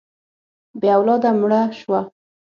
بې 0.79 0.89
اولاده 0.97 1.29
مړه 1.39 1.61
شوه. 1.79 2.01